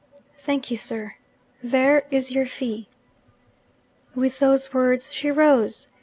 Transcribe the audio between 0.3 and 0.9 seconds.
'Thank you,